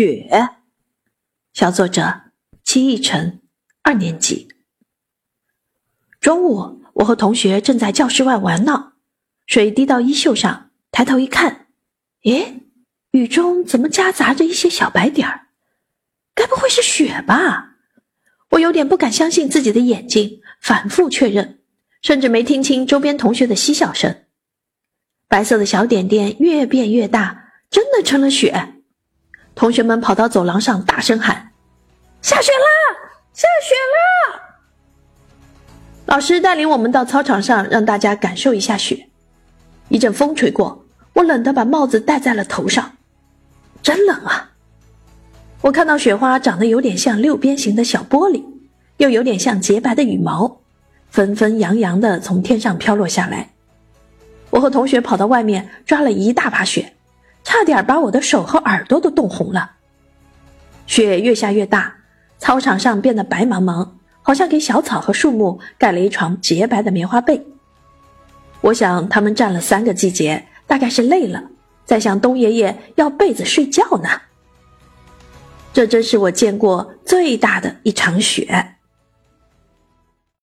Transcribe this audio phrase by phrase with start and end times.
[0.00, 0.48] 雪，
[1.52, 2.22] 小作者
[2.64, 3.42] 戚逸晨，
[3.82, 4.48] 二年级。
[6.18, 8.94] 中午，我和同学正在教室外玩闹，
[9.46, 11.66] 水滴到衣袖上，抬头一看，
[12.22, 12.62] 咦，
[13.10, 15.48] 雨中怎么夹杂着一些小白点儿？
[16.34, 17.76] 该不会是雪吧？
[18.52, 21.60] 我有点不敢相信自己的眼睛，反复确认，
[22.00, 24.24] 甚至没听清周边同学的嬉笑声。
[25.28, 28.76] 白色的小点点越变越大，真的成了雪。
[29.60, 31.50] 同学们跑到走廊上，大声喊
[32.22, 32.66] ：“下雪啦！
[33.34, 34.40] 下雪啦！”
[36.08, 39.10] 老师带领我们到操场上，让大家感受一下雪。
[39.90, 42.92] 一阵风吹过，我冷得把帽子戴在了头上，
[43.82, 44.52] 真冷啊！
[45.60, 48.42] 我看到雪花长得有点像六边形的小玻璃，
[48.96, 50.62] 又有点像洁白的羽毛，
[51.10, 53.50] 纷纷扬扬的从天上飘落下来。
[54.48, 56.94] 我和同学跑到外面，抓了一大把雪。
[57.42, 59.72] 差点把我的手和耳朵都冻红了。
[60.86, 61.94] 雪越下越大，
[62.38, 63.88] 操场上变得白茫茫，
[64.22, 67.46] 好像给小草和树木盖了一床洁白的棉花被。
[68.60, 71.42] 我想他们站了三个季节，大概是累了，
[71.84, 74.08] 在向冬爷爷要被子睡觉呢。
[75.72, 78.74] 这真是我见过最大的一场雪。